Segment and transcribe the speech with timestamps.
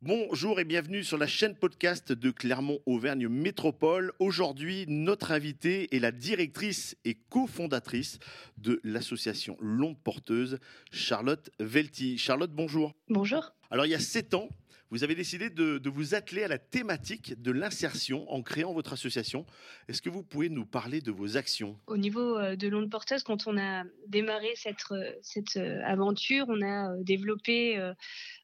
[0.00, 4.12] Bonjour et bienvenue sur la chaîne podcast de Clermont-Auvergne Métropole.
[4.20, 8.20] Aujourd'hui, notre invitée est la directrice et cofondatrice
[8.58, 10.60] de l'association Longue Porteuse,
[10.92, 12.16] Charlotte Velti.
[12.16, 12.94] Charlotte, bonjour.
[13.08, 13.52] Bonjour.
[13.72, 14.48] Alors, il y a sept ans,
[14.90, 19.44] vous avez décidé de, vous atteler à la thématique de l'insertion en créant votre association.
[19.88, 21.78] Est-ce que vous pouvez nous parler de vos actions?
[21.86, 25.12] Au niveau euh, de l'onde porteuse, quand on a démarré cette, euh,
[25.56, 27.92] euh, aventure, on a développé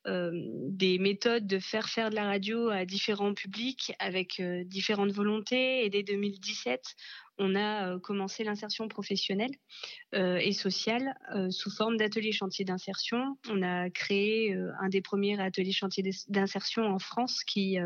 [0.06, 5.86] des méthodes de faire faire de la radio à différents publics avec différentes volontés.
[5.86, 6.94] Et dès 2017,
[7.38, 9.50] on a euh, commencé l'insertion professionnelle
[10.14, 13.36] euh, et sociale euh, sous forme d'ateliers chantiers d'insertion.
[13.50, 17.78] On a créé un des premiers ateliers chantiers d'insertion en France qui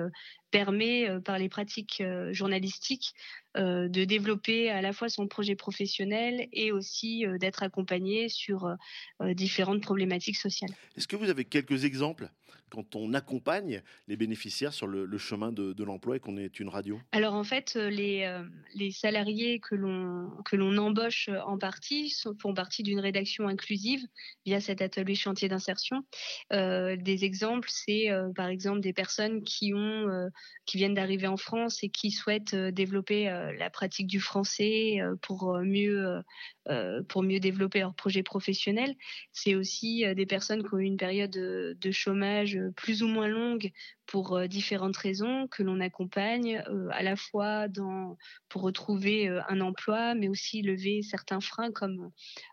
[0.50, 3.14] permet, par les pratiques journalistiques,
[3.58, 8.74] de développer à la fois son projet professionnel et aussi euh, d'être accompagné sur euh,
[9.22, 10.70] euh, différentes problématiques sociales.
[10.96, 12.30] Est-ce que vous avez quelques exemples
[12.70, 16.60] quand on accompagne les bénéficiaires sur le, le chemin de, de l'emploi et qu'on est
[16.60, 17.00] une radio?
[17.12, 18.42] Alors en fait, euh, les, euh,
[18.74, 24.02] les salariés que l'on que l'on embauche euh, en partie font partie d'une rédaction inclusive
[24.44, 26.04] via cet atelier chantier d'insertion.
[26.52, 30.28] Euh, des exemples, c'est euh, par exemple des personnes qui ont euh,
[30.66, 35.00] qui viennent d'arriver en France et qui souhaitent euh, développer euh, la pratique du français
[35.00, 36.22] euh, pour euh, mieux euh,
[36.70, 38.94] euh, pour mieux développer leur projet professionnel.
[39.32, 43.06] C'est aussi euh, des personnes qui ont eu une période de, chômage euh, plus ou
[43.06, 43.70] moins longue
[44.08, 48.16] pour euh, différentes raisons que l'on accompagne euh, à la fois dans
[48.48, 52.10] pour retrouver euh, un emploi mais aussi lever certains freins comme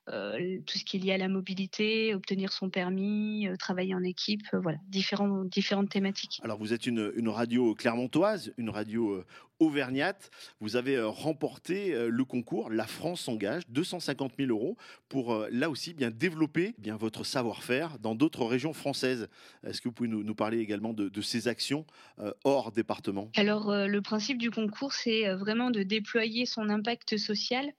[0.07, 4.77] tout ce qui est lié à la mobilité, obtenir son permis, travailler en équipe, voilà,
[4.87, 6.39] différents, différentes thématiques.
[6.43, 9.23] Alors vous êtes une, une radio clermontoise, une radio
[9.59, 10.29] auvergnate.
[10.59, 14.77] Vous avez remporté le concours La France s'engage, 250 000 euros,
[15.09, 19.27] pour là aussi bien développer eh bien votre savoir-faire dans d'autres régions françaises.
[19.63, 21.85] Est-ce que vous pouvez nous, nous parler également de, de ces actions
[22.19, 23.31] euh, hors département?
[23.35, 27.71] Alors euh, le principe du concours, c'est euh, vraiment de déployer son impact social.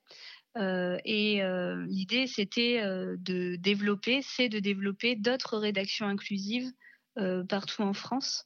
[1.04, 1.42] Et
[1.86, 6.72] l'idée, c'était de développer, c'est de développer d'autres rédactions inclusives
[7.18, 8.44] euh, partout en France.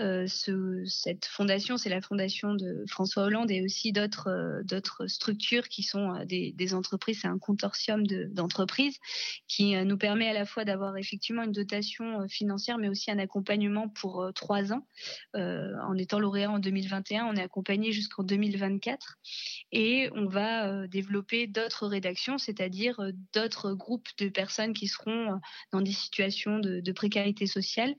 [0.00, 5.68] Euh, ce, cette fondation, c'est la fondation de François Hollande et aussi d'autres euh, structures
[5.68, 8.98] qui sont des, entreprises, c'est un consortium de- d'entreprises
[9.46, 13.88] qui nous permet à la fois d'avoir effectivement une dotation financière, mais aussi un accompagnement
[13.88, 14.86] pour trois ans.
[15.34, 19.18] En étant lauréat en 2021, on est accompagné jusqu'en 2024
[19.72, 23.00] et on va développer d'autres rédactions, c'est-à-dire
[23.32, 25.40] d'autres groupes de personnes qui seront
[25.72, 27.94] dans des situations de précarité sociale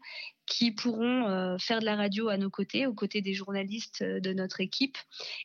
[0.49, 4.19] qui pourront euh, faire de la radio à nos côtés, aux côtés des journalistes euh,
[4.19, 4.97] de notre équipe.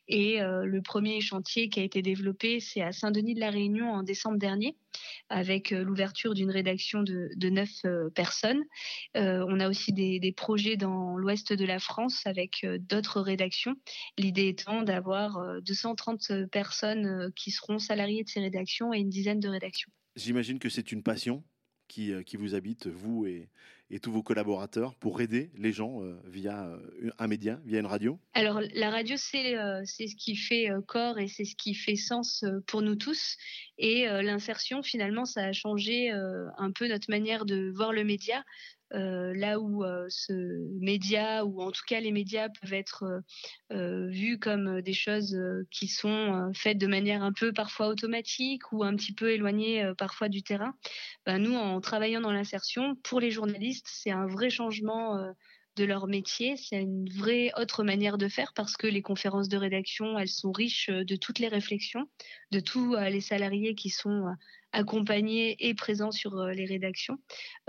[0.07, 3.91] Et euh, le premier chantier qui a été développé, c'est à Saint-Denis de la Réunion
[3.91, 4.75] en décembre dernier,
[5.29, 7.69] avec l'ouverture d'une rédaction de, neuf
[8.15, 8.63] personnes.
[9.13, 13.75] On a aussi des, projets dans l'ouest de la France avec d'autres rédactions.
[14.17, 19.39] L'idée étant d'avoir euh, 230 personnes qui seront salariées de ces rédactions et une dizaine
[19.39, 19.91] de rédactions.
[20.15, 21.43] J'imagine que c'est une passion
[21.87, 23.49] qui, euh, qui vous habite, vous et,
[24.01, 28.19] tous vos collaborateurs, pour aider les gens euh, via euh, un média, via une radio?
[28.33, 29.53] Alors la radio, c'est
[29.85, 33.37] ce qui fait corps et c'est ce qui fait sens pour nous tous.
[33.77, 38.43] Et l'insertion, finalement, ça a changé un peu notre manière de voir le média.
[38.93, 40.33] Euh, là où euh, ce
[40.79, 43.21] média, ou en tout cas les médias, peuvent être
[43.71, 45.37] euh, vus comme des choses
[45.71, 49.95] qui sont faites de manière un peu parfois automatique ou un petit peu éloignées euh,
[49.95, 50.75] parfois du terrain.
[51.25, 55.33] Ben, nous, en travaillant dans l'insertion, pour les journalistes, c'est un vrai changement.
[55.75, 56.55] De leur métier.
[56.57, 60.51] C'est une vraie autre manière de faire parce que les conférences de rédaction, elles sont
[60.51, 62.07] riches euh, de toutes les réflexions,
[62.51, 64.31] de tous euh, les salariés qui sont euh,
[64.71, 67.17] accompagnés et présents sur les rédactions.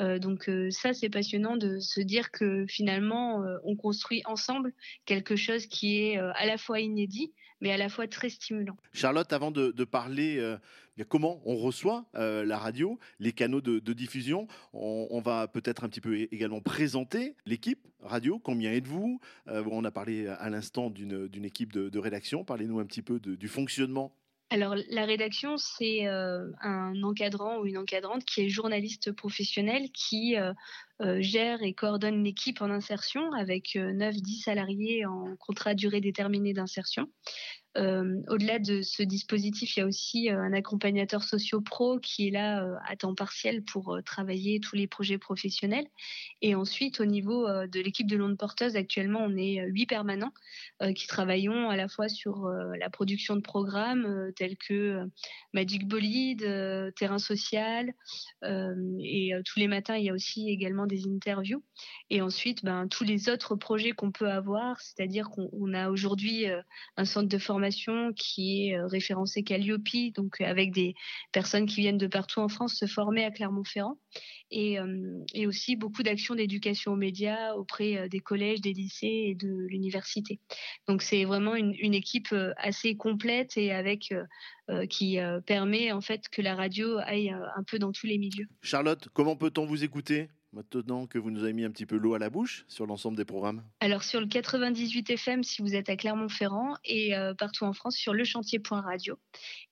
[0.00, 4.72] Donc ça, c'est passionnant de se dire que finalement, on construit ensemble
[5.04, 8.76] quelque chose qui est à la fois inédit, mais à la fois très stimulant.
[8.92, 10.56] Charlotte, avant de, de parler
[11.04, 16.00] comment on reçoit euh, la radio, les canaux de, diffusion, on, va peut-être un petit
[16.00, 18.38] peu également présenter l'équipe radio.
[18.38, 22.44] Combien êtes-vous Euh, On a parlé à l'instant d'une équipe de, rédaction.
[22.44, 24.12] Parlez-nous un petit peu du fonctionnement.
[24.50, 30.36] Alors, la rédaction, c'est euh, un encadrant ou une encadrante qui est journaliste professionnel qui
[31.00, 37.08] gère et coordonne l'équipe en insertion avec euh, 9-10 salariés en contrat durée déterminée d'insertion.
[37.76, 42.30] Euh, Au-delà de ce dispositif, il y a aussi euh, un accompagnateur socio-pro qui est
[42.30, 45.86] là euh, à temps partiel pour euh, travailler tous les projets professionnels.
[46.40, 49.86] Et ensuite, au niveau euh, de l'équipe de l'onde porteuse, actuellement, on est euh, huit
[49.86, 50.32] permanents
[50.82, 54.72] euh, qui travaillons à la fois sur euh, la production de programmes euh, tels que
[54.72, 55.04] euh,
[55.52, 57.92] Magic Bolide, euh, Terrain Social.
[58.44, 61.62] euh, et euh, tous les matins, il y a aussi également des interviews.
[62.10, 66.60] Et ensuite, ben, tous les autres projets qu'on peut avoir, c'est-à-dire qu'on a aujourd'hui euh,
[66.96, 70.94] un centre de formation qui est référencé Calliope, donc avec des
[71.32, 73.98] personnes qui viennent de partout en France se former à Clermont-Ferrand.
[74.50, 74.78] Et,
[75.46, 80.40] aussi beaucoup d'actions d'éducation aux médias auprès des collèges, des lycées et de l'université.
[80.88, 84.12] Donc c'est vraiment une, une, équipe assez complète et avec
[84.88, 88.46] qui permet en fait que la radio aille un peu dans tous les milieux.
[88.62, 90.28] Charlotte, comment peut-on vous écouter?
[90.56, 93.16] Maintenant que vous nous avez mis un petit peu l'eau à la bouche sur l'ensemble
[93.16, 97.64] des programmes Alors sur le 98 FM si vous êtes à Clermont-Ferrand et euh, partout
[97.64, 99.18] en France sur lechantier.radio.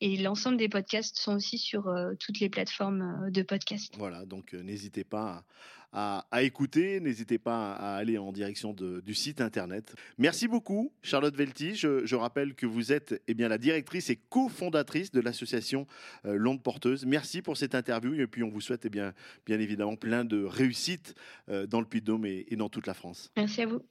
[0.02, 3.96] Et l'ensemble des podcasts sont aussi sur euh, toutes les plateformes euh, de podcasts.
[3.96, 5.46] Voilà, donc n'hésitez pas
[5.83, 5.83] à,
[6.42, 7.00] écouter.
[7.00, 9.94] N'hésitez pas à aller en direction du site internet.
[10.18, 11.74] Merci beaucoup, Charlotte Velti.
[11.74, 15.86] Je, rappelle que vous êtes eh bien, la directrice et cofondatrice de l'association
[16.26, 17.04] euh, L'Onde Porteuse.
[17.04, 19.12] Merci pour cette interview et puis on vous souhaite eh bien,
[19.46, 21.14] bien évidemment plein de réussites
[21.48, 23.30] euh, dans le Puy-de-Dôme et dans toute la France.
[23.36, 23.82] Merci à vous.